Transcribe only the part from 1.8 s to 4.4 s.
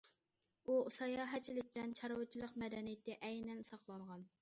چارۋىچىلىق مەدەنىيىتى ئەينەن ساقلانغان.